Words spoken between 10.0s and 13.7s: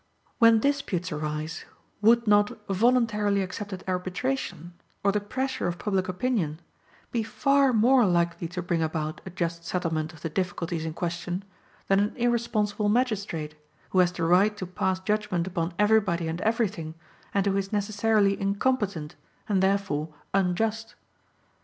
of the difficulties in question than an irresponsible magistrate,